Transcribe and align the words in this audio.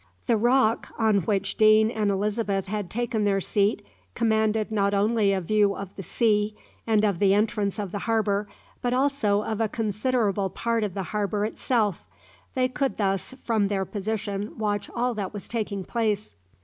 The 0.25 0.35
lock 0.35 0.91
on 0.97 1.17
which 1.19 1.57
Deane 1.57 1.91
and 1.91 2.09
Elizabeth 2.09 2.65
had 2.65 2.89
taken 2.89 3.23
their 3.23 3.39
seat 3.39 3.85
commanded 4.15 4.71
not 4.71 4.95
only 4.95 5.31
a 5.31 5.39
view 5.39 5.75
of 5.75 5.95
the 5.95 6.01
sea, 6.01 6.55
and 6.87 7.05
of 7.05 7.19
the 7.19 7.35
entrance 7.35 7.77
of 7.77 7.91
the 7.91 7.99
harbour, 7.99 8.47
but 8.81 8.95
also 8.95 9.43
of 9.43 9.61
a 9.61 9.69
considerable 9.69 10.49
part 10.49 10.83
of 10.83 10.95
the 10.95 11.03
harbour 11.13 11.45
itself. 11.45 12.09
They 12.55 12.67
could 12.67 12.97
thus 12.97 13.35
from 13.43 13.67
their 13.67 13.85
position 13.85 14.57
watch 14.57 14.89
all 14.89 15.13
that 15.13 15.33
was 15.35 15.47
taking 15.47 15.85
place. 15.85 16.33